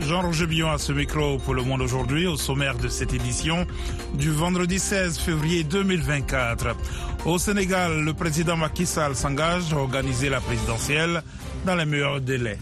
[0.00, 3.66] Jean-Roger Billon à ce micro pour Le Monde aujourd'hui, au sommaire de cette édition
[4.14, 6.76] du vendredi 16 février 2024.
[7.24, 11.22] Au Sénégal, le président Macky Sall s'engage à organiser la présidentielle
[11.64, 12.58] dans les meilleurs délais.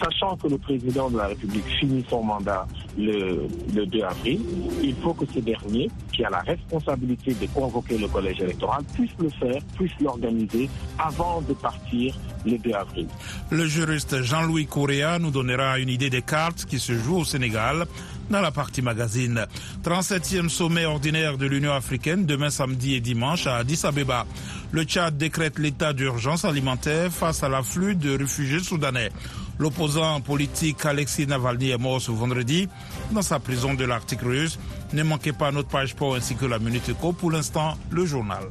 [0.00, 2.66] Sachant que le président de la République finit son mandat
[2.98, 4.40] le, le 2 avril,
[4.82, 9.10] il faut que ce dernier, qui a la responsabilité de convoquer le collège électoral, puisse
[9.18, 13.06] le faire, puisse l'organiser avant de partir le 2 avril.
[13.50, 17.86] Le juriste Jean-Louis Correa nous donnera une idée des cartes qui se jouent au Sénégal
[18.30, 19.46] dans la partie magazine.
[19.84, 24.26] 37e sommet ordinaire de l'Union africaine demain samedi et dimanche à Addis Abeba.
[24.72, 29.10] Le Tchad décrète l'état d'urgence alimentaire face à l'afflux de réfugiés soudanais.
[29.58, 32.68] L'opposant politique Alexis Navalny est mort ce vendredi
[33.12, 34.58] dans sa prison de l'Arctique russe.
[34.92, 37.12] Ne manquez pas notre page pour ainsi que la Minute Éco.
[37.12, 38.44] Pour l'instant, le journal.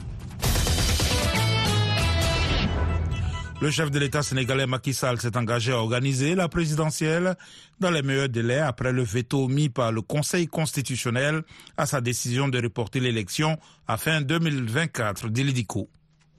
[3.62, 7.36] Le chef de l'État sénégalais Macky Sall s'est engagé à organiser la présidentielle
[7.80, 11.44] dans les meilleurs délais après le veto mis par le Conseil constitutionnel
[11.78, 15.88] à sa décision de reporter l'élection à fin 2024 d'Ilidico.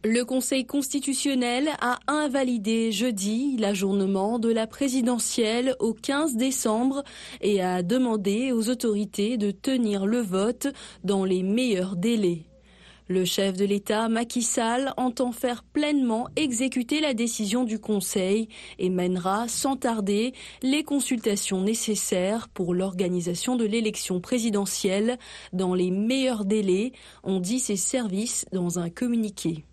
[0.03, 7.05] Le Conseil constitutionnel a invalidé jeudi l'ajournement de la présidentielle au 15 décembre
[7.41, 10.67] et a demandé aux autorités de tenir le vote
[11.05, 12.47] dans les meilleurs délais.
[13.09, 18.91] Le chef de l'État, Macky Sall, entend faire pleinement exécuter la décision du Conseil et
[18.91, 25.19] mènera sans tarder les consultations nécessaires pour l'organisation de l'élection présidentielle
[25.53, 26.93] dans les meilleurs délais,
[27.25, 29.65] ont dit ses services dans un communiqué.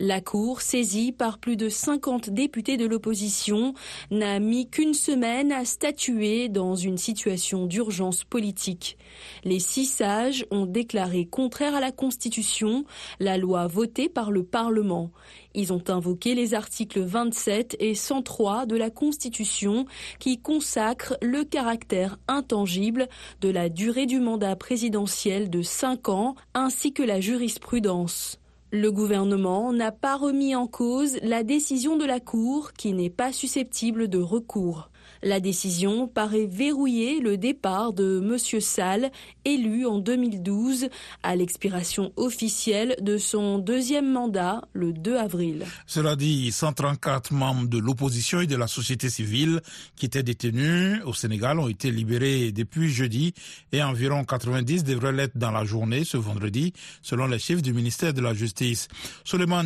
[0.00, 3.74] La Cour, saisie par plus de 50 députés de l'opposition,
[4.10, 8.98] n'a mis qu'une semaine à statuer dans une situation d'urgence politique.
[9.44, 12.84] Les six sages ont déclaré contraire à la Constitution
[13.20, 15.12] la loi votée par le Parlement.
[15.54, 19.86] Ils ont invoqué les articles 27 et 103 de la Constitution
[20.18, 23.08] qui consacrent le caractère intangible
[23.40, 28.40] de la durée du mandat présidentiel de cinq ans ainsi que la jurisprudence.
[28.76, 33.30] Le gouvernement n'a pas remis en cause la décision de la Cour qui n'est pas
[33.30, 34.90] susceptible de recours.
[35.26, 38.60] La décision paraît verrouiller le départ de M.
[38.60, 39.10] Sall,
[39.46, 40.90] élu en 2012,
[41.22, 45.64] à l'expiration officielle de son deuxième mandat le 2 avril.
[45.86, 49.62] Cela dit, 134 membres de l'opposition et de la société civile
[49.96, 53.32] qui étaient détenus au Sénégal ont été libérés depuis jeudi
[53.72, 58.12] et environ 90 devraient l'être dans la journée ce vendredi, selon les chiffres du ministère
[58.12, 58.88] de la Justice.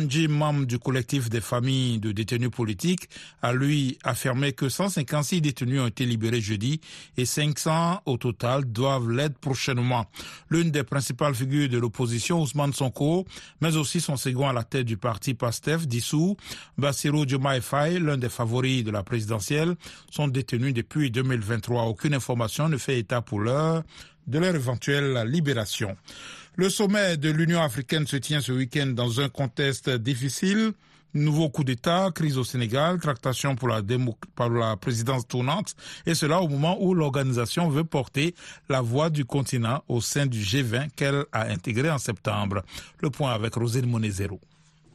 [0.07, 3.09] Jim, membre du collectif des familles de détenus politiques,
[3.41, 6.79] a lui affirmé que 156 détenus ont été libérés jeudi
[7.17, 10.05] et 500 au total doivent l'être prochainement.
[10.49, 13.25] L'une des principales figures de l'opposition, Ousmane Sonko,
[13.61, 16.37] mais aussi son second à la tête du parti PASTEF, dissous,
[16.77, 19.75] Bassirou Diomaye Faye, l'un des favoris de la présidentielle,
[20.11, 21.83] sont détenus depuis 2023.
[21.83, 23.83] Aucune information ne fait état pour l'heure
[24.27, 25.97] de leur éventuelle libération.
[26.55, 30.73] Le sommet de l'Union africaine se tient ce week-end dans un contexte difficile.
[31.13, 35.75] Nouveau coup d'État, crise au Sénégal, tractation pour la, présidence tournante,
[36.05, 38.35] et cela au moment où l'organisation veut porter
[38.69, 42.63] la voix du continent au sein du G20 qu'elle a intégré en septembre.
[43.01, 44.39] Le point avec Rosine Monezero.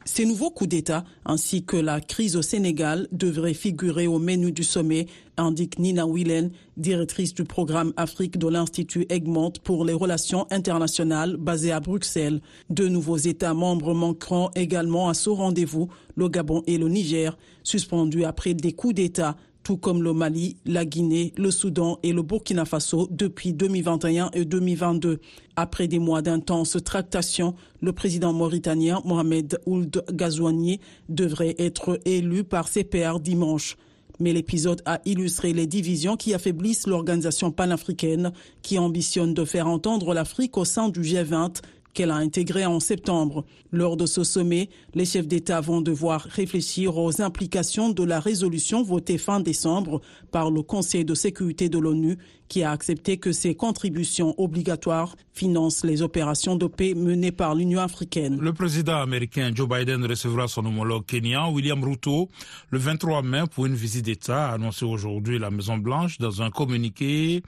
[0.07, 4.63] Ces nouveaux coups d'État ainsi que la crise au Sénégal devraient figurer au menu du
[4.63, 11.37] sommet, indique Nina Willen, directrice du programme Afrique de l'Institut Egmont pour les relations internationales
[11.37, 12.41] basé à Bruxelles.
[12.69, 18.25] Deux nouveaux États membres manqueront également à ce rendez-vous, le Gabon et le Niger, suspendus
[18.25, 22.65] après des coups d'État tout comme le Mali, la Guinée, le Soudan et le Burkina
[22.65, 25.19] Faso depuis 2021 et 2022.
[25.55, 32.67] Après des mois d'intenses tractations, le président mauritanien Mohamed Ould Ghazouani devrait être élu par
[32.67, 33.75] ses pairs dimanche.
[34.19, 40.13] Mais l'épisode a illustré les divisions qui affaiblissent l'organisation panafricaine qui ambitionne de faire entendre
[40.13, 41.61] l'Afrique au sein du G20
[41.95, 43.45] qu'elle a intégré en septembre.
[43.71, 48.83] Lors de ce sommet, les chefs d'État vont devoir réfléchir aux implications de la résolution
[48.83, 52.17] votée fin décembre par le Conseil de sécurité de l'ONU
[52.47, 57.79] qui a accepté que ces contributions obligatoires financent les opérations de paix menées par l'Union
[57.79, 58.37] africaine.
[58.39, 62.29] Le président américain Joe Biden recevra son homologue kenyan William Ruto
[62.69, 67.41] le 23 mai pour une visite d'État, a annoncé aujourd'hui la Maison-Blanche dans un communiqué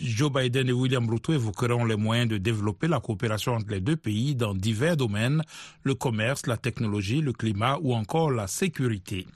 [0.00, 3.96] Joe Biden et William Ruto évoqueront les moyens de développer la coopération entre les deux
[3.96, 5.42] pays dans divers domaines,
[5.82, 9.26] le commerce, la technologie, le climat ou encore la sécurité.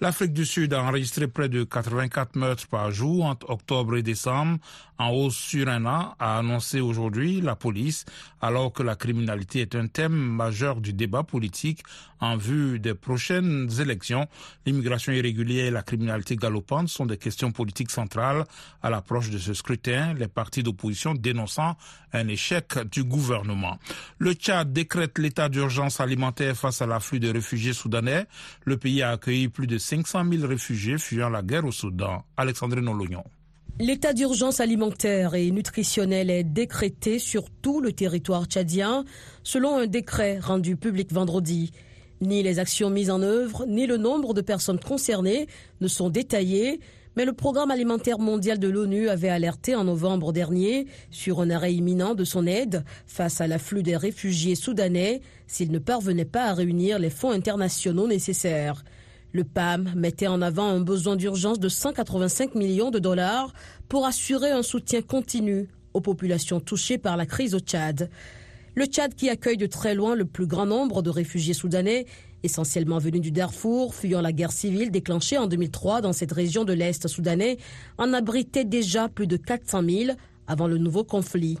[0.00, 4.58] L'Afrique du Sud a enregistré près de 84 meurtres par jour entre octobre et décembre,
[4.98, 8.04] en hausse sur un an, a annoncé aujourd'hui la police,
[8.40, 11.82] alors que la criminalité est un thème majeur du débat politique
[12.22, 14.26] en vue des prochaines élections.
[14.64, 18.44] L'immigration irrégulière et la criminalité galopante sont des questions politiques centrales
[18.80, 21.76] à l'approche de ce scrutin, les partis d'opposition dénonçant
[22.12, 23.78] un échec du gouvernement.
[24.18, 28.26] Le Tchad décrète l'état d'urgence alimentaire face à l'afflux de réfugiés soudanais.
[28.64, 32.24] Le pays a accueilli plus de 500 000 réfugiés fuyant la guerre au Soudan.
[32.36, 33.24] Alexandre Nolognon.
[33.80, 39.04] L'état d'urgence alimentaire et nutritionnel est décrété sur tout le territoire tchadien
[39.42, 41.72] selon un décret rendu public vendredi.
[42.22, 45.48] Ni les actions mises en œuvre, ni le nombre de personnes concernées
[45.80, 46.78] ne sont détaillés,
[47.16, 51.74] mais le Programme alimentaire mondial de l'ONU avait alerté en novembre dernier sur un arrêt
[51.74, 56.54] imminent de son aide face à l'afflux des réfugiés soudanais s'il ne parvenait pas à
[56.54, 58.84] réunir les fonds internationaux nécessaires.
[59.32, 63.52] Le PAM mettait en avant un besoin d'urgence de 185 millions de dollars
[63.88, 68.10] pour assurer un soutien continu aux populations touchées par la crise au Tchad.
[68.74, 72.06] Le Tchad, qui accueille de très loin le plus grand nombre de réfugiés soudanais,
[72.42, 76.72] essentiellement venus du Darfour, fuyant la guerre civile déclenchée en 2003 dans cette région de
[76.72, 77.58] l'Est soudanais,
[77.98, 80.16] en abritait déjà plus de 400 000
[80.46, 81.58] avant le nouveau conflit.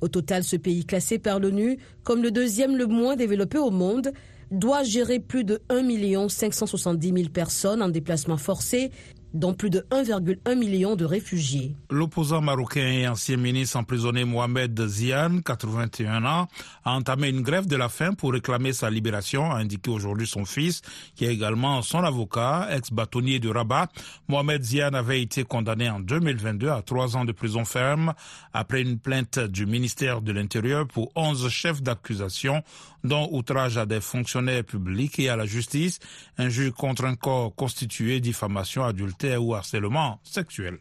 [0.00, 4.12] Au total, ce pays classé par l'ONU comme le deuxième le moins développé au monde
[4.52, 8.92] doit gérer plus de 1 570 000 personnes en déplacement forcé,
[9.34, 11.74] dont plus de 1,1 million de réfugiés.
[11.90, 16.48] L'opposant marocain et ancien ministre emprisonné Mohamed Zian, 81 ans,
[16.84, 20.44] a entamé une grève de la faim pour réclamer sa libération, a indiqué aujourd'hui son
[20.44, 20.82] fils,
[21.14, 23.88] qui est également son avocat, ex-bâtonnier de Rabat.
[24.28, 28.14] Mohamed Zian avait été condamné en 2022 à trois ans de prison ferme
[28.52, 32.62] après une plainte du ministère de l'Intérieur pour 11 chefs d'accusation,
[33.04, 35.98] dont outrage à des fonctionnaires publics et à la justice,
[36.38, 40.78] injure contre un corps constitué, diffamation adulte ou harcèlement sexuel.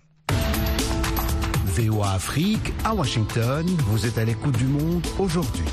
[1.66, 5.66] VOA Afrique, à Washington, vous êtes à l'écoute du monde aujourd'hui.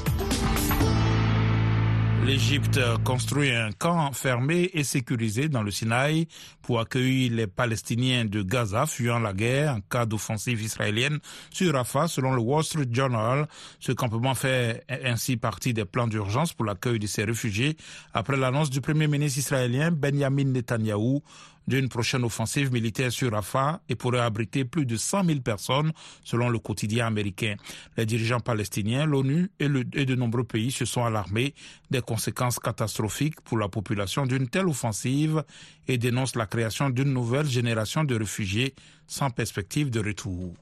[2.28, 6.28] L'Égypte construit un camp fermé et sécurisé dans le Sinaï
[6.60, 12.06] pour accueillir les Palestiniens de Gaza fuyant la guerre en cas d'offensive israélienne sur Rafah,
[12.06, 13.48] selon le Wall Street Journal.
[13.80, 17.78] Ce campement fait ainsi partie des plans d'urgence pour l'accueil de ces réfugiés
[18.12, 21.22] après l'annonce du premier ministre israélien Benjamin Netanyahou
[21.68, 25.92] d'une prochaine offensive militaire sur Rafah et pourrait abriter plus de 100 000 personnes,
[26.24, 27.54] selon le quotidien américain.
[27.96, 31.54] Les dirigeants palestiniens, l'ONU et, de nombreux pays se sont alarmés
[31.90, 35.44] des conséquences catastrophiques pour la population d'une telle offensive
[35.86, 38.74] et dénoncent la création d'une nouvelle génération de réfugiés
[39.06, 40.54] sans perspective de retour.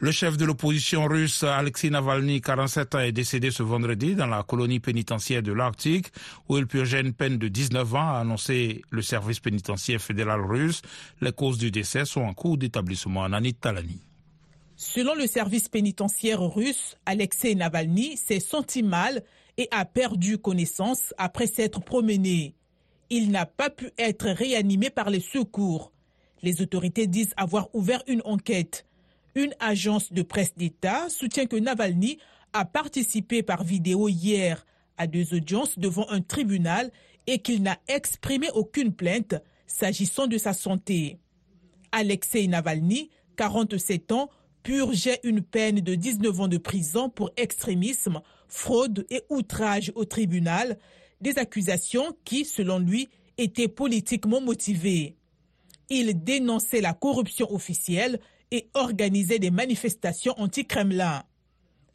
[0.00, 4.44] Le chef de l'opposition russe, Alexei Navalny, 47 ans, est décédé ce vendredi dans la
[4.44, 6.06] colonie pénitentiaire de l'Arctique,
[6.48, 10.82] où il purgeait une peine de 19 ans, a annoncé le service pénitentiaire fédéral russe.
[11.20, 13.24] Les causes du décès sont en cours d'établissement.
[13.24, 13.98] Anit Talani.
[14.76, 19.24] Selon le service pénitentiaire russe, Alexei Navalny s'est senti mal
[19.56, 22.54] et a perdu connaissance après s'être promené.
[23.10, 25.90] Il n'a pas pu être réanimé par les secours.
[26.44, 28.87] Les autorités disent avoir ouvert une enquête.
[29.38, 32.18] Une agence de presse d'État soutient que Navalny
[32.52, 36.90] a participé par vidéo hier à deux audiences devant un tribunal
[37.28, 41.20] et qu'il n'a exprimé aucune plainte s'agissant de sa santé.
[41.92, 44.28] Alexei Navalny, 47 ans,
[44.64, 50.80] purgeait une peine de 19 ans de prison pour extrémisme, fraude et outrage au tribunal,
[51.20, 55.14] des accusations qui, selon lui, étaient politiquement motivées.
[55.90, 58.18] Il dénonçait la corruption officielle
[58.50, 61.22] et organisait des manifestations anti-Kremlin.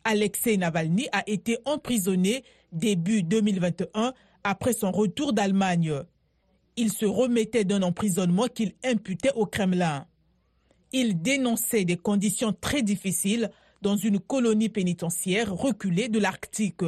[0.04, 5.94] Alexei Navalny a été emprisonné début 2021 après son retour d'Allemagne.
[6.76, 10.06] Il se remettait d'un emprisonnement qu'il imputait au Kremlin.
[10.92, 13.50] Il dénonçait des conditions très difficiles
[13.82, 16.84] dans une colonie pénitentiaire reculée de l'Arctique.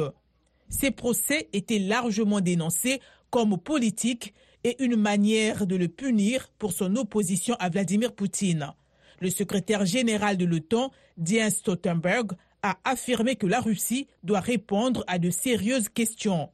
[0.68, 6.96] Ces procès étaient largement dénoncés comme politiques et une manière de le punir pour son
[6.96, 8.72] opposition à Vladimir Poutine.
[9.20, 10.92] Le secrétaire général de l'OTAN,
[11.22, 12.32] Jens Stoltenberg,
[12.62, 16.50] a affirmé que la Russie doit répondre à de sérieuses questions.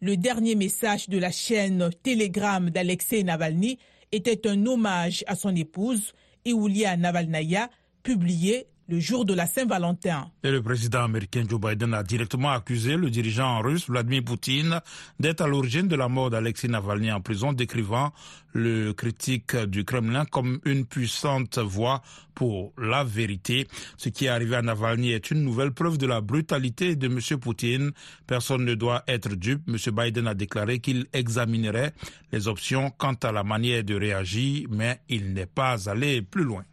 [0.00, 3.78] Le dernier message de la chaîne Telegram d'Alexei Navalny
[4.10, 6.12] était un hommage à son épouse,
[6.44, 7.70] Iulia Navalnaya,
[8.02, 10.30] publié le jour de la Saint-Valentin.
[10.42, 14.80] Et le président américain Joe Biden a directement accusé le dirigeant russe Vladimir Poutine
[15.20, 18.12] d'être à l'origine de la mort d'Alexei Navalny en prison, décrivant
[18.54, 22.02] le critique du Kremlin comme une puissante voix
[22.34, 23.66] pour la vérité.
[23.96, 27.38] Ce qui est arrivé à Navalny est une nouvelle preuve de la brutalité de M.
[27.38, 27.92] Poutine.
[28.26, 29.62] Personne ne doit être dupe.
[29.68, 29.76] M.
[29.94, 31.92] Biden a déclaré qu'il examinerait
[32.32, 36.64] les options quant à la manière de réagir, mais il n'est pas allé plus loin.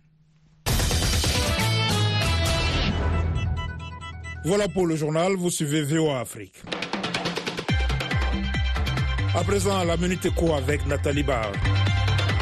[4.46, 6.55] Voilà pour le journal, vous suivez VOA Afrique.
[9.36, 11.51] À présent, la minute éco avec Nathalie Barre.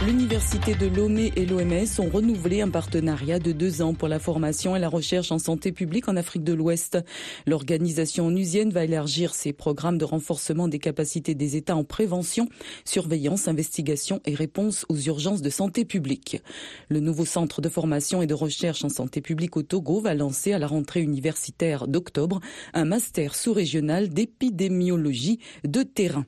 [0.05, 4.75] L'Université de Lomé et l'OMS ont renouvelé un partenariat de deux ans pour la formation
[4.75, 6.99] et la recherche en santé publique en Afrique de l'Ouest.
[7.47, 12.47] L'organisation onusienne va élargir ses programmes de renforcement des capacités des États en prévention,
[12.85, 16.43] surveillance, investigation et réponse aux urgences de santé publique.
[16.89, 20.53] Le nouveau centre de formation et de recherche en santé publique au Togo va lancer
[20.53, 22.39] à la rentrée universitaire d'octobre
[22.75, 26.25] un master sous-régional d'épidémiologie de terrain.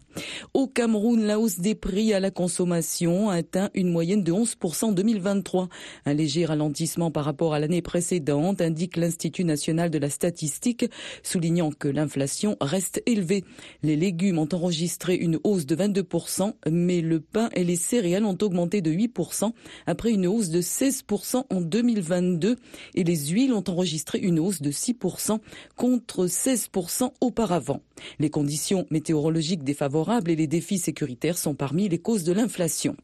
[0.55, 3.43] Au Cameroun, la hausse des prix à la consommation a
[3.73, 5.67] une moyenne de 11% en 2023.
[6.05, 10.85] Un léger ralentissement par rapport à l'année précédente, indique l'Institut national de la statistique,
[11.23, 13.43] soulignant que l'inflation reste élevée.
[13.83, 18.37] Les légumes ont enregistré une hausse de 22%, mais le pain et les céréales ont
[18.41, 19.51] augmenté de 8%
[19.85, 22.55] après une hausse de 16% en 2022
[22.95, 25.39] et les huiles ont enregistré une hausse de 6%
[25.75, 27.81] contre 16% auparavant.
[28.19, 32.95] Les conditions météorologiques défavorables et les défis sécuritaires sont parmi les causes de l'inflation.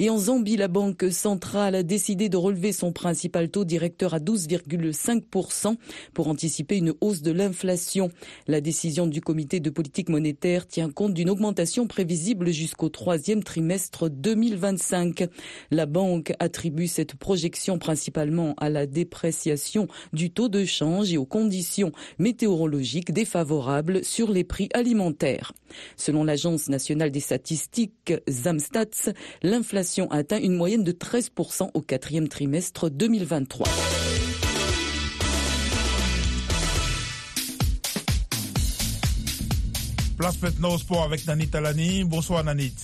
[0.00, 4.20] Et en Zambie, la Banque centrale a décidé de relever son principal taux directeur à
[4.20, 5.74] 12,5%
[6.14, 8.08] pour anticiper une hausse de l'inflation.
[8.46, 14.08] La décision du comité de politique monétaire tient compte d'une augmentation prévisible jusqu'au troisième trimestre
[14.08, 15.26] 2025.
[15.72, 21.26] La banque attribue cette projection principalement à la dépréciation du taux de change et aux
[21.26, 21.90] conditions
[22.20, 25.52] météorologiques défavorables sur les prix alimentaires.
[25.96, 29.12] Selon l'Agence nationale des statistiques Zamstats,
[29.42, 33.66] l'inflation a atteint une moyenne de 13% au quatrième trimestre 2023.
[40.18, 42.04] Place maintenant au sport avec Nanit Talani.
[42.04, 42.74] Bonsoir Nanit.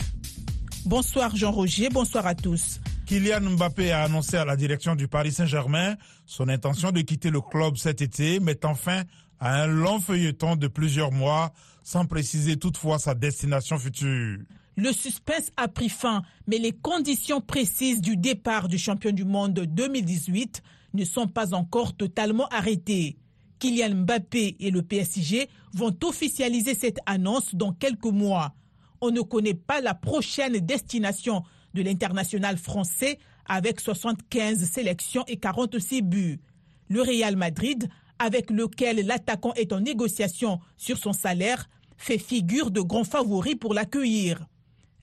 [0.87, 2.81] Bonsoir Jean-Roger, bonsoir à tous.
[3.07, 5.97] Kylian Mbappé a annoncé à la direction du Paris Saint-Germain
[6.27, 9.03] son intention de quitter le club cet été, mettant fin
[9.41, 14.39] à un long feuilleton de plusieurs mois, sans préciser toutefois sa destination future.
[14.77, 19.55] Le suspense a pris fin, mais les conditions précises du départ du champion du monde
[19.55, 20.63] 2018
[20.95, 23.17] ne sont pas encore totalement arrêtées.
[23.61, 28.53] Kylian Mbappé et le PSG vont officialiser cette annonce dans quelques mois.
[29.01, 36.03] On ne connaît pas la prochaine destination de l'international français avec 75 sélections et 46
[36.03, 36.41] buts.
[36.89, 37.89] Le Real Madrid,
[38.19, 43.73] avec lequel l'attaquant est en négociation sur son salaire, fait figure de grand favori pour
[43.73, 44.47] l'accueillir.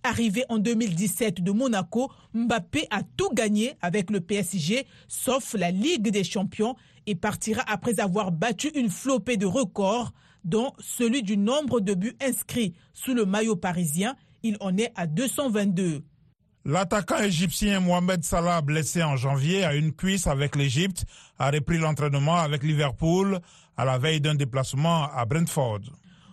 [0.03, 6.09] Arrivé en 2017 de Monaco, Mbappé a tout gagné avec le PSG, sauf la Ligue
[6.09, 10.11] des Champions, et partira après avoir battu une flopée de records,
[10.43, 14.15] dont celui du nombre de buts inscrits sous le maillot parisien.
[14.41, 16.03] Il en est à 222.
[16.65, 21.05] L'attaquant égyptien Mohamed Salah, blessé en janvier à une cuisse avec l'Égypte,
[21.37, 23.39] a repris l'entraînement avec Liverpool
[23.77, 25.81] à la veille d'un déplacement à Brentford.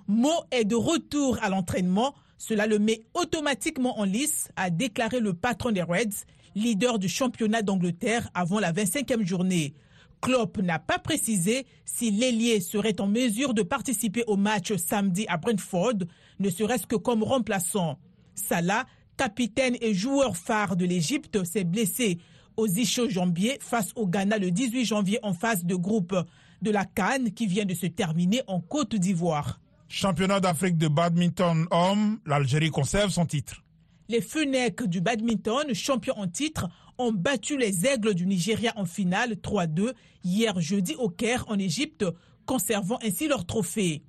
[0.06, 5.34] Mo est de retour à l'entraînement cela le met automatiquement en lice, a déclaré le
[5.34, 9.74] patron des Reds, leader du championnat d'Angleterre avant la 25e journée.
[10.20, 15.36] Klopp n'a pas précisé si l'ailier serait en mesure de participer au match samedi à
[15.36, 16.04] Brentford,
[16.38, 17.98] ne serait-ce que comme remplaçant.
[18.34, 22.18] Salah, capitaine et joueur phare de l'Égypte, s'est blessé
[22.56, 26.16] aux ischio-jambiers face au Ghana le 18 janvier en phase de groupe
[26.62, 29.60] de la Cannes qui vient de se terminer en Côte d'Ivoire.
[29.90, 33.64] Championnat d'Afrique de badminton homme, l'Algérie conserve son titre.
[34.10, 36.68] Les Fennecs du badminton, champions en titre,
[36.98, 42.04] ont battu les Aigles du Nigeria en finale 3-2 hier jeudi au Caire en Égypte,
[42.44, 44.02] conservant ainsi leur trophée.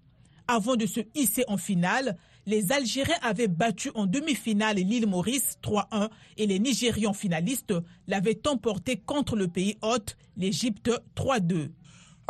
[0.48, 6.10] Avant de se hisser en finale, les Algériens avaient battu en demi-finale l'île Maurice 3-1
[6.36, 7.74] et les Nigérians finalistes
[8.08, 11.70] l'avaient emporté contre le pays hôte, l'Égypte 3-2.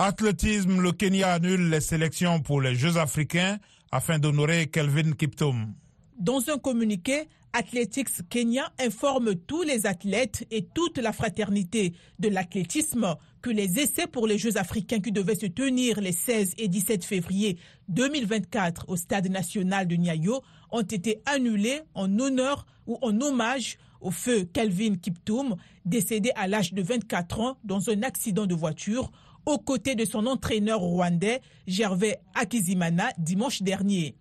[0.02, 3.58] Athlétisme, le Kenya annule les sélections pour les Jeux africains
[3.92, 5.74] afin d'honorer Kelvin Kiptoum.
[6.18, 13.14] Dans un communiqué, Athletics Kenya informe tous les athlètes et toute la fraternité de l'athlétisme
[13.42, 17.04] que les essais pour les Jeux africains qui devaient se tenir les 16 et 17
[17.04, 17.58] février
[17.90, 20.42] 2024 au Stade national de Nyayo
[20.72, 26.74] ont été annulés en honneur ou en hommage au feu Calvin Kiptoum, décédé à l'âge
[26.74, 29.12] de 24 ans dans un accident de voiture,
[29.46, 34.16] aux côtés de son entraîneur rwandais Gervais Akizimana dimanche dernier.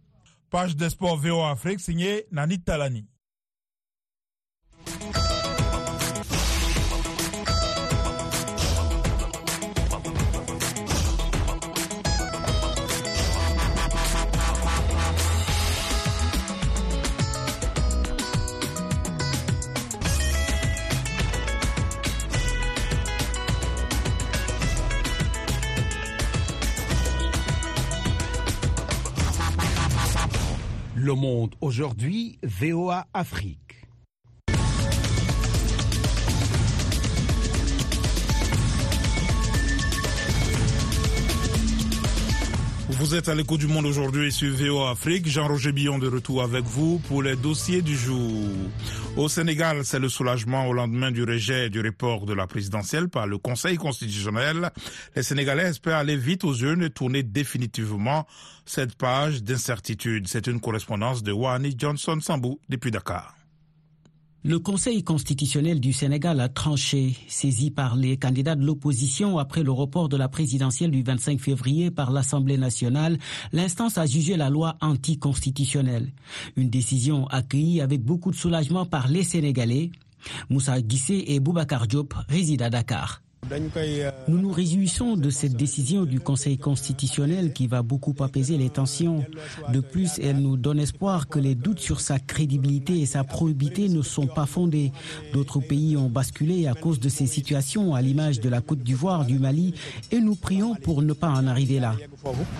[0.51, 3.07] Page des sports VO Afrique signée Nani Talani.
[31.01, 33.68] Le Monde aujourd'hui, VOA Afrique.
[42.91, 45.29] Vous êtes à l'écoute du monde aujourd'hui sur VOA Afrique.
[45.29, 48.47] Jean-Roger Billon de retour avec vous pour les dossiers du jour.
[49.17, 53.27] Au Sénégal, c'est le soulagement au lendemain du rejet du report de la présidentielle par
[53.27, 54.71] le Conseil constitutionnel.
[55.15, 58.27] Les Sénégalais espèrent aller vite aux urnes et tourner définitivement
[58.65, 60.27] cette page d'incertitude.
[60.27, 63.38] C'est une correspondance de Wani Johnson Sambou depuis Dakar.
[64.49, 69.71] Le Conseil constitutionnel du Sénégal a tranché, saisi par les candidats de l'opposition après le
[69.71, 73.19] report de la présidentielle du 25 février par l'Assemblée nationale.
[73.53, 76.13] L'instance a jugé la loi anticonstitutionnelle.
[76.57, 79.91] Une décision accueillie avec beaucoup de soulagement par les Sénégalais.
[80.49, 83.21] Moussa Guissé et Boubacar Diop résident à Dakar.
[84.29, 89.25] Nous nous réjouissons de cette décision du Conseil constitutionnel qui va beaucoup apaiser les tensions.
[89.73, 93.89] De plus, elle nous donne espoir que les doutes sur sa crédibilité et sa probité
[93.89, 94.93] ne sont pas fondés.
[95.33, 99.25] D'autres pays ont basculé à cause de ces situations, à l'image de la Côte d'Ivoire,
[99.25, 99.73] du Mali,
[100.11, 101.95] et nous prions pour ne pas en arriver là.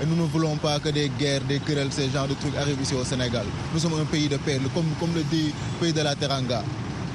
[0.07, 2.95] Nous ne voulons pas que des guerres, des querelles, ce genre de trucs arrivent ici
[2.95, 3.45] au Sénégal.
[3.75, 6.63] Nous sommes un pays de paix, comme, comme le dit le pays de la Teranga.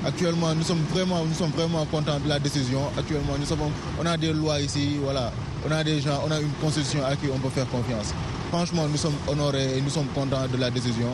[0.05, 2.81] Actuellement, nous sommes vraiment, nous sommes vraiment contents de la décision.
[2.97, 3.59] Actuellement, nous sommes,
[4.01, 5.31] on a des lois ici, voilà.
[5.65, 8.13] On a des gens, on a une constitution à qui on peut faire confiance.
[8.49, 11.07] Franchement, nous sommes honorés et nous sommes contents de la décision.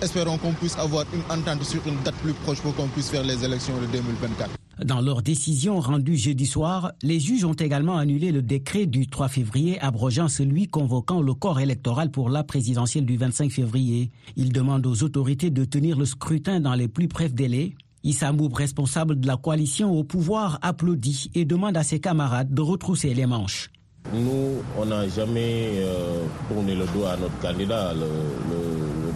[0.00, 3.24] Espérons qu'on puisse avoir une entente sur une date plus proche pour qu'on puisse faire
[3.24, 4.50] les élections de 2024.
[4.82, 9.28] Dans leur décision rendue jeudi soir, les juges ont également annulé le décret du 3
[9.28, 14.10] février abrogeant celui convoquant le corps électoral pour la présidentielle du 25 février.
[14.36, 17.74] Ils demandent aux autorités de tenir le scrutin dans les plus brefs délais
[18.04, 22.60] Issa Mboub, responsable de la coalition au pouvoir, applaudit et demande à ses camarades de
[22.60, 23.70] retrousser les manches.
[24.12, 28.06] Nous, on n'a jamais euh, tourné le dos à notre candidat, le,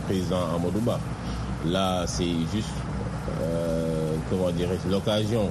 [0.07, 0.99] président Amadouba.
[1.67, 2.71] Là, c'est juste,
[3.43, 4.49] euh, comment
[4.91, 5.51] l'occasion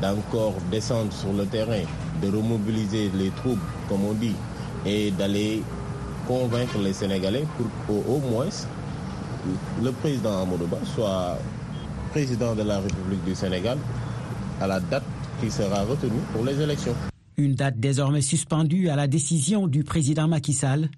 [0.00, 1.82] d'encore descendre sur le terrain,
[2.22, 3.58] de remobiliser les troupes,
[3.90, 4.34] comme on dit,
[4.86, 5.62] et d'aller
[6.26, 8.48] convaincre les Sénégalais pour qu'au moins
[9.82, 11.36] le président Amadouba soit
[12.08, 13.78] président de la République du Sénégal
[14.60, 15.04] à la date
[15.40, 16.94] qui sera retenue pour les élections.
[17.36, 20.90] Une date désormais suspendue à la décision du président Macky Sall.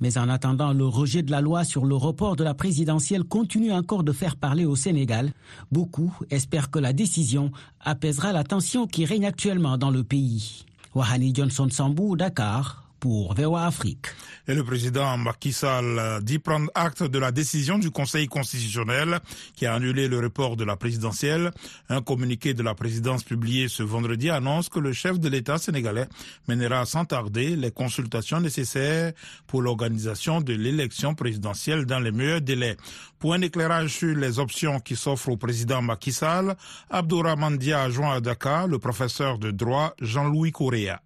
[0.00, 3.72] Mais en attendant, le rejet de la loi sur le report de la présidentielle continue
[3.72, 5.30] encore de faire parler au Sénégal.
[5.70, 10.64] Beaucoup espèrent que la décision apaisera la tension qui règne actuellement dans le pays.
[10.94, 14.06] Wahani Johnson Sambou, Dakar, pour VOA Afrique.
[14.48, 19.18] Et le président Macky Sall dit prendre acte de la décision du Conseil constitutionnel
[19.54, 21.50] qui a annulé le report de la présidentielle.
[21.90, 26.06] Un communiqué de la présidence publié ce vendredi annonce que le chef de l'État sénégalais
[26.48, 29.12] mènera sans tarder les consultations nécessaires
[29.46, 32.78] pour l'organisation de l'élection présidentielle dans les meilleurs délais.
[33.18, 36.56] Pour un éclairage sur les options qui s'offrent au président Macky Sall,
[36.88, 41.02] Abdourahmane Dia a joint à Dakar le professeur de droit Jean-Louis Correa.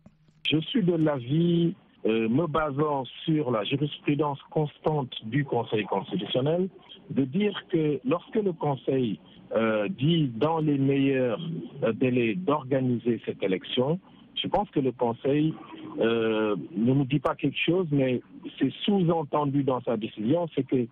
[0.48, 1.74] Je suis de l'avis
[2.08, 6.70] euh, me basant sur la jurisprudence constante du Conseil constitutionnel,
[7.10, 9.20] de dire que lorsque le Conseil
[9.54, 11.38] euh, dit dans les meilleurs
[11.82, 14.00] euh, délais d'organiser cette élection,
[14.42, 15.52] je pense que le Conseil
[15.98, 18.22] ne nous dit pas quelque chose, mais
[18.58, 20.86] c'est sous-entendu dans sa décision, c'est que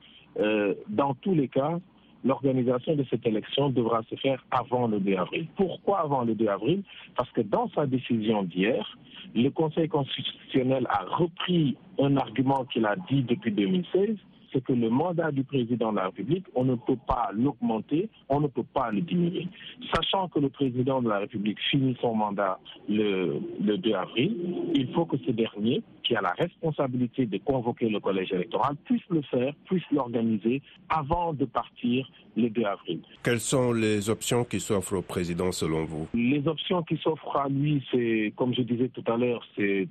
[0.89, 1.79] dans tous les cas,
[2.25, 5.47] l'organisation de cette élection devra se faire avant le 2 avril.
[5.57, 6.83] Pourquoi avant le 2 avril?
[7.17, 8.99] Parce que dans sa décision d'hier,
[9.35, 14.17] le Conseil constitutionnel a repris un argument qu'il a dit depuis 2016,
[14.57, 18.41] c'est que le mandat du président de la République, on ne peut pas l'augmenter, on
[18.41, 19.47] ne peut pas le diminuer.
[19.95, 24.35] Sachant que le président de la République finit son mandat le, le 2 avril,
[24.75, 29.03] il faut que ce dernier, qui a la responsabilité de convoquer le collège électoral, puisse
[29.11, 33.01] le faire, puisse l'organiser avant de partir le 2 avril.
[33.23, 36.09] Quelles sont les options qui s'offrent au président selon vous?
[36.15, 39.89] Les options qui s'offrent à lui, c'est, comme je disais tout à l'heure, c'est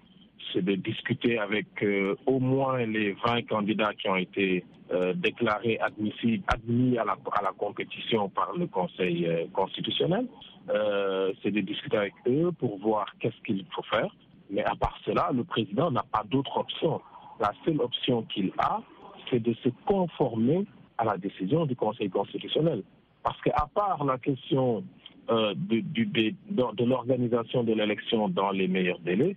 [0.51, 5.79] c'est de discuter avec euh, au moins les 20 candidats qui ont été euh, déclarés
[5.79, 10.27] admis à la, compétition par le Conseil euh, constitutionnel.
[11.43, 14.09] C'est de discuter avec eux pour voir qu'est-ce qu'il faut faire.
[14.49, 17.01] Mais à part cela, le président n'a pas d'autre option.
[17.39, 18.81] La seule option qu'il a,
[19.29, 20.65] c'est de se conformer
[20.97, 22.81] à la décision du Conseil constitutionnel.
[23.21, 24.83] Parce qu'à part la question
[25.27, 29.35] de, l'organisation de l'élection dans les meilleurs délais,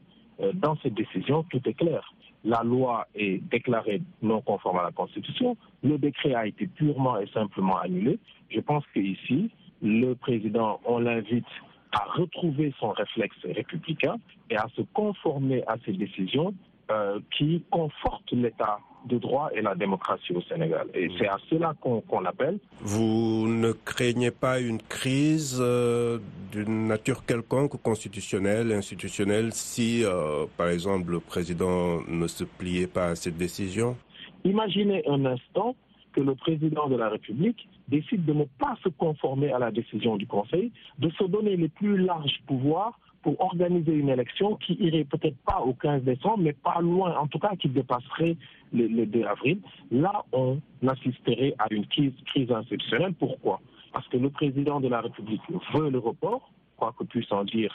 [0.54, 2.12] dans cette décision, tout est clair.
[2.44, 5.56] La loi est déclarée non conforme à la Constitution.
[5.82, 8.18] Le décret a été purement et simplement annulé.
[8.50, 9.50] Je pense qu'ici,
[9.82, 11.46] le président, on l'invite
[11.92, 14.16] à retrouver son réflexe républicain
[14.50, 16.54] et à se conformer à ces décisions
[16.90, 20.86] euh, qui confortent l'État de droit et la démocratie au Sénégal.
[20.94, 22.58] Et c'est à cela qu'on qu appelle.
[22.80, 26.18] Vous ne craignez pas une crise euh,
[26.52, 33.08] d'une nature quelconque, constitutionnelle, institutionnelle, si, euh, par exemple, le président ne se pliait pas
[33.08, 33.96] à cette décision?
[34.44, 35.74] Imaginez un instant
[36.12, 40.16] que le président de la République décide de ne pas se conformer à la décision
[40.16, 45.04] du Conseil, de se donner les plus larges pouvoirs pour organiser une élection qui irait
[45.04, 48.36] peut-être pas au 15 décembre, mais pas loin, en tout cas qui dépasserait
[48.72, 49.58] le, le 2 avril.
[49.90, 52.12] Là, on assisterait à une crise,
[52.50, 53.14] institutionnelle.
[53.14, 53.60] Pourquoi?
[53.92, 55.42] Parce que le président de la République
[55.74, 57.74] veut le report, quoi que puissent en dire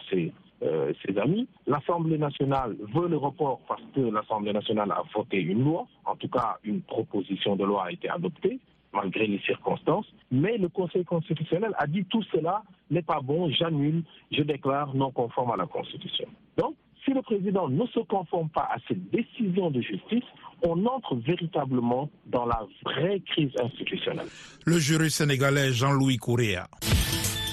[0.64, 1.48] euh, ses amis.
[1.68, 6.30] L'Assemblée nationale veut le report parce que l'Assemblée nationale a voté une loi, en tout
[6.30, 8.60] cas une proposition de loi a été adoptée
[8.94, 10.06] malgré les circonstances.
[10.32, 15.12] Mais le Conseil constitutionnel a dit tout cela n'est pas bon, j'annule, je déclare non
[15.12, 16.28] conforme à la Constitution.
[16.58, 16.76] Donc,
[17.06, 20.24] si le président ne se conforme pas à cette décision de justice,
[20.66, 24.28] on entre véritablement dans la vraie crise institutionnelle.
[24.66, 26.68] Le jury sénégalais Jean-Louis Correa.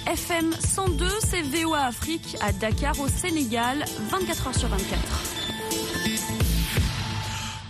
[0.07, 6.50] FM 102, c'est VOA Afrique à Dakar au Sénégal, 24 heures sur 24.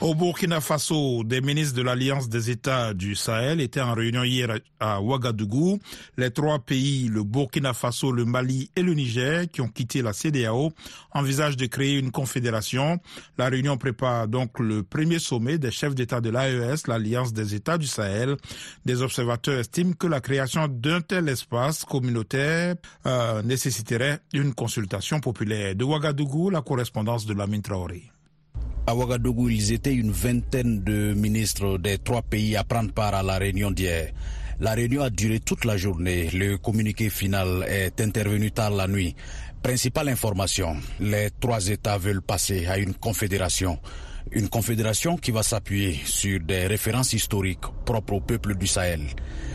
[0.03, 4.49] Au Burkina Faso, des ministres de l'Alliance des États du Sahel étaient en réunion hier
[4.81, 5.79] à Ouagadougou.
[6.17, 10.15] Les trois pays, le Burkina Faso, le Mali et le Niger, qui ont quitté la
[10.15, 10.73] CDAO,
[11.13, 12.99] envisagent de créer une confédération.
[13.37, 17.77] La réunion prépare donc le premier sommet des chefs d'État de l'AES, l'Alliance des États
[17.77, 18.39] du Sahel.
[18.87, 25.75] Des observateurs estiment que la création d'un tel espace communautaire euh, nécessiterait une consultation populaire.
[25.75, 28.11] De Ouagadougou, la correspondance de Lamine Traoré.
[28.87, 33.23] À Ouagadougou, ils étaient une vingtaine de ministres des trois pays à prendre part à
[33.23, 34.13] la réunion d'hier.
[34.59, 36.29] La réunion a duré toute la journée.
[36.33, 39.15] Le communiqué final est intervenu tard la nuit.
[39.63, 43.79] Principale information, les trois États veulent passer à une confédération.
[44.33, 49.03] Une confédération qui va s'appuyer sur des références historiques propres au peuple du Sahel.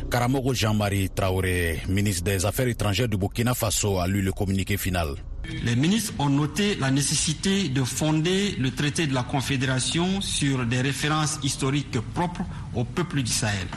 [0.10, 5.16] Karamogo Jean-Marie Traoré, ministre des Affaires étrangères du Burkina Faso, a lu le communiqué final.
[5.64, 10.82] Les ministres ont noté la nécessité de fonder le traité de la Confédération sur des
[10.82, 13.68] références historiques propres au peuple du Sahel.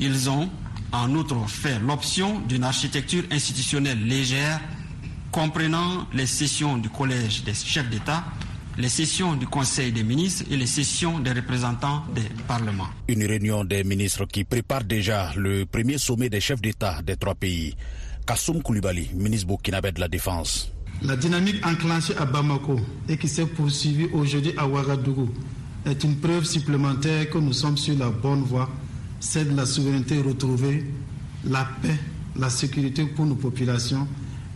[0.00, 0.48] Ils ont
[0.92, 4.60] en outre fait l'option d'une architecture institutionnelle légère
[5.30, 8.22] comprenant les sessions du Collège des chefs d'État,
[8.76, 12.88] les sessions du Conseil des ministres et les sessions des représentants des parlements.
[13.08, 17.34] Une réunion des ministres qui prépare déjà le premier sommet des chefs d'État des trois
[17.34, 17.74] pays.
[18.26, 20.70] Kassoum Koulibaly, ministre burkinabé de la Défense.
[21.02, 25.28] La dynamique enclenchée à Bamako et qui s'est poursuivie aujourd'hui à Ouagadougou
[25.84, 28.68] est une preuve supplémentaire que nous sommes sur la bonne voie,
[29.18, 30.84] celle de la souveraineté retrouvée,
[31.44, 31.98] la paix,
[32.36, 34.06] la sécurité pour nos populations,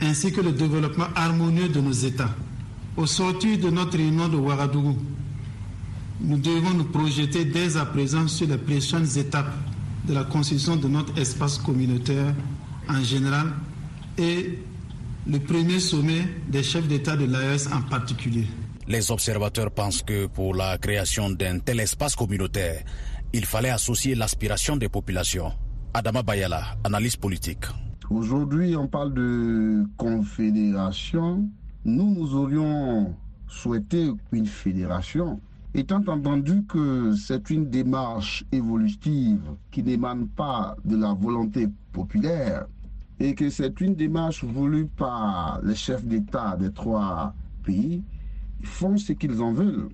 [0.00, 2.30] ainsi que le développement harmonieux de nos États.
[2.96, 4.96] Au sortir de notre réunion de Ouagadougou,
[6.20, 9.52] nous devons nous projeter dès à présent sur les prochaines étapes
[10.06, 12.32] de la constitution de notre espace communautaire
[12.88, 13.48] en général
[14.18, 14.58] et
[15.26, 18.46] le premier sommet des chefs d'État de l'AES en particulier.
[18.86, 22.84] Les observateurs pensent que pour la création d'un tel espace communautaire,
[23.32, 25.52] il fallait associer l'aspiration des populations.
[25.92, 27.64] Adama Bayala, analyse politique.
[28.08, 31.48] Aujourd'hui, on parle de confédération.
[31.84, 33.16] Nous, nous aurions
[33.48, 35.40] souhaité une fédération,
[35.74, 39.40] étant entendu que c'est une démarche évolutive
[39.72, 42.66] qui n'émane pas de la volonté populaire,
[43.18, 48.02] et que c'est une démarche voulue par les chefs d'État des trois pays,
[48.60, 49.88] ils font ce qu'ils en veulent.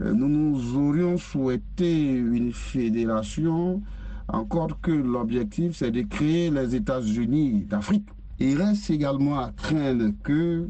[0.00, 3.80] Nous nous aurions souhaité une fédération,
[4.26, 8.08] encore que l'objectif c'est de créer les États-Unis d'Afrique.
[8.40, 10.68] Il reste également à craindre que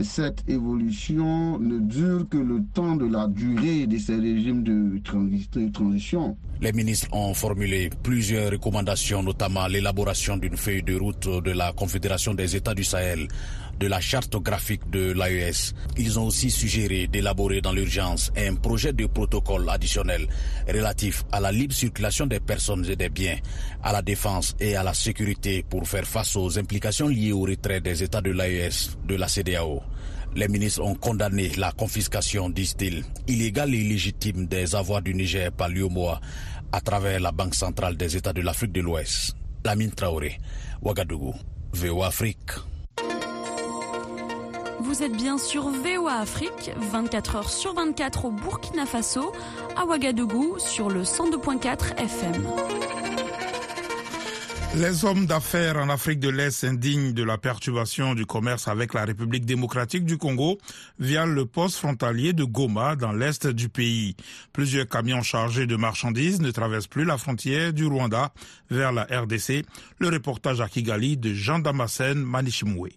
[0.00, 4.98] cette évolution ne dure que le temps de la durée de ces régimes de
[5.72, 6.36] transition.
[6.60, 12.34] Les ministres ont formulé plusieurs recommandations, notamment l'élaboration d'une feuille de route de la Confédération
[12.34, 13.26] des États du Sahel
[13.82, 15.74] de la charte graphique de l'AES.
[15.98, 20.28] Ils ont aussi suggéré d'élaborer dans l'urgence un projet de protocole additionnel
[20.68, 23.38] relatif à la libre circulation des personnes et des biens,
[23.82, 27.80] à la défense et à la sécurité pour faire face aux implications liées au retrait
[27.80, 29.82] des États de l'AES de la CDAO.
[30.36, 35.68] Les ministres ont condamné la confiscation, disent-ils, illégale et illégitime des avoirs du Niger par
[35.68, 36.20] l'UOMOA
[36.70, 39.34] à travers la Banque centrale des États de l'Afrique de l'Ouest.
[39.64, 40.38] Lamine Traoré,
[40.82, 41.34] Ouagadougou,
[41.72, 42.52] VO Afrique
[44.92, 49.32] vous êtes bien sur VOA Afrique, 24 heures sur 24 au Burkina Faso,
[49.74, 52.46] à Ouagadougou, sur le 102.4 FM.
[54.76, 59.06] Les hommes d'affaires en Afrique de l'Est s'indignent de la perturbation du commerce avec la
[59.06, 60.58] République démocratique du Congo
[60.98, 64.14] via le poste frontalier de Goma dans l'est du pays.
[64.52, 68.34] Plusieurs camions chargés de marchandises ne traversent plus la frontière du Rwanda
[68.70, 69.64] vers la RDC.
[70.00, 72.92] Le reportage à Kigali de Jean Damascène Manichimoué.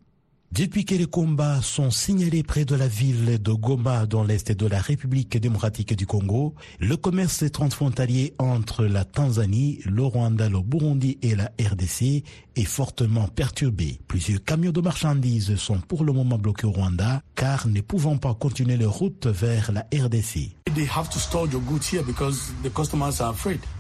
[0.56, 4.80] 18 les combats sont signalés près de la ville de Goma dans l'est de la
[4.80, 6.56] République démocratique du Congo.
[6.80, 12.24] Le commerce transfrontalier entre la Tanzanie, le Rwanda, le Burundi et la RDC
[12.56, 14.00] est fortement perturbé.
[14.08, 18.34] Plusieurs camions de marchandises sont pour le moment bloqués au Rwanda car ne pouvant pas
[18.34, 20.56] continuer leur route vers la RDC.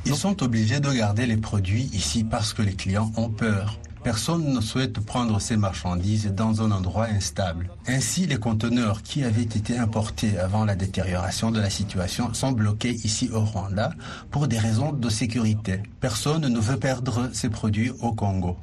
[0.05, 3.79] Ils sont obligés de garder les produits ici parce que les clients ont peur.
[4.05, 7.71] Personne ne souhaite prendre ces marchandises dans un endroit instable.
[7.87, 12.91] Ainsi, les conteneurs qui avaient été importés avant la détérioration de la situation sont bloqués
[12.91, 13.89] ici au Rwanda
[14.29, 15.81] pour des raisons de sécurité.
[16.01, 18.57] Personne ne veut perdre ses produits au Congo.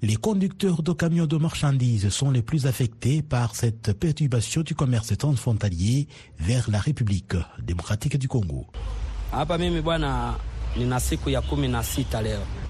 [0.00, 5.14] Les conducteurs de camions de marchandises sont les plus affectés par cette perturbation du commerce
[5.18, 6.08] transfrontalier
[6.38, 8.64] vers la République démocratique du Congo.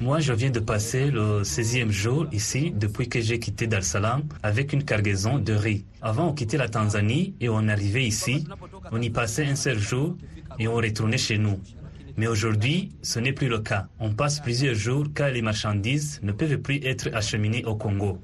[0.00, 4.22] Moi, je viens de passer le 16e jour ici depuis que j'ai quitté Dar Salam
[4.42, 5.86] avec une cargaison de riz.
[6.02, 8.46] Avant, on quittait la Tanzanie et on arrivait ici.
[8.92, 10.16] On y passait un seul jour
[10.58, 11.58] et on retournait chez nous.
[12.16, 13.86] Mais aujourd'hui, ce n'est plus le cas.
[13.98, 18.18] On passe plusieurs jours car les marchandises ne peuvent plus être acheminées au Congo.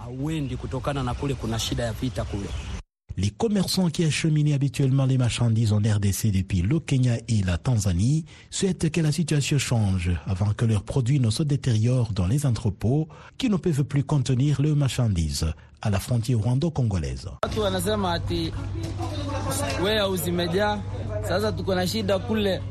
[3.20, 8.24] Les commerçants qui acheminaient habituellement les marchandises en RDC depuis le Kenya et la Tanzanie
[8.48, 13.09] souhaitent que la situation change avant que leurs produits ne se détériorent dans les entrepôts
[13.37, 15.44] qui ne peuvent plus contenir leurs marchandises
[15.83, 17.28] à la frontière rwando-congolaise.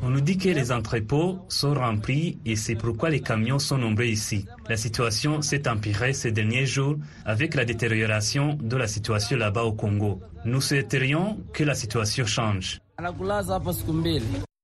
[0.02, 4.06] On nous dit que les entrepôts sont remplis et c'est pourquoi les camions sont nombreux
[4.06, 4.46] ici.
[4.68, 9.72] La situation s'est empirée ces derniers jours avec la détérioration de la situation là-bas au
[9.72, 10.20] Congo.
[10.44, 12.80] Nous souhaiterions que la situation change.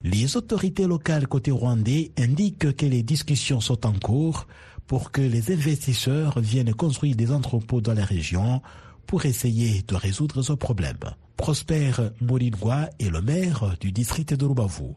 [0.03, 4.47] Les autorités locales côté rwandais indiquent que les discussions sont en cours
[4.87, 8.63] pour que les investisseurs viennent construire des entrepôts dans la région
[9.07, 10.99] pour essayer de résoudre ce problème.
[11.37, 14.95] Prosper Morinwa est le maire du district de Rubavu.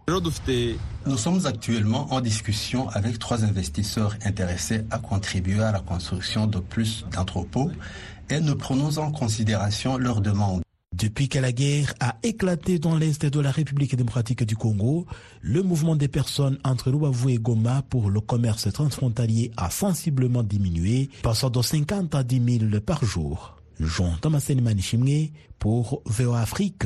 [1.05, 6.59] Nous sommes actuellement en discussion avec trois investisseurs intéressés à contribuer à la construction de
[6.59, 7.71] plus d'entrepôts
[8.29, 10.61] et nous prenons en considération leurs demandes.
[10.95, 15.05] Depuis que la guerre a éclaté dans l'est de la République démocratique du Congo,
[15.41, 21.09] le mouvement des personnes entre Rubavu et Goma pour le commerce transfrontalier a sensiblement diminué,
[21.21, 23.58] passant de 50 à 10 000 par jour.
[23.79, 26.85] Jean Thomas Manichimwe pour VOA Afrique.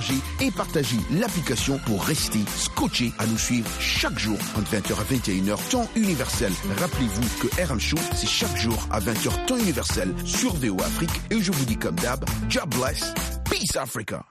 [0.39, 5.69] et partagez l'application pour rester scotché à nous suivre chaque jour entre 20h à 21h
[5.69, 6.51] temps universel.
[6.79, 11.41] Rappelez-vous que RM Show, c'est chaque jour à 20h temps universel sur VO Afrique et
[11.41, 13.13] je vous dis comme d'hab, God bless,
[13.49, 14.25] peace Africa.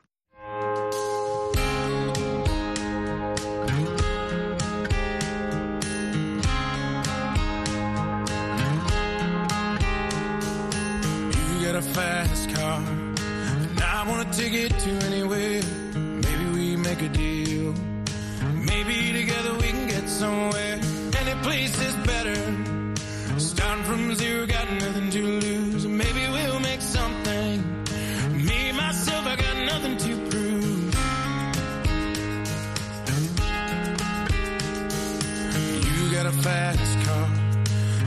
[36.42, 37.28] Fast car.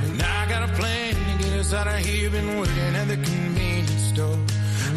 [0.05, 2.29] And I got a plan to get us out of here.
[2.29, 4.37] Been working at the convenience store.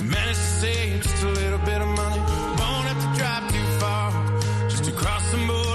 [0.03, 2.19] Managed to save just a little bit of money.
[2.61, 4.11] Won't have to drive too far.
[4.71, 5.66] Just to cross the border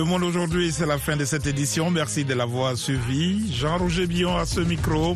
[0.00, 1.90] Le monde aujourd'hui, c'est la fin de cette édition.
[1.90, 3.52] Merci de l'avoir suivi.
[3.52, 5.12] Jean-Roger Billon à ce micro.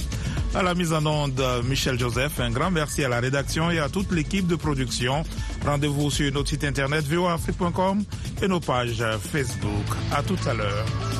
[0.54, 2.38] À la mise en onde, Michel Joseph.
[2.38, 5.22] Un grand merci à la rédaction et à toute l'équipe de production.
[5.64, 8.04] Rendez-vous sur notre site internet voafrique.com
[8.42, 9.86] et nos pages Facebook.
[10.12, 11.13] À tout à l'heure.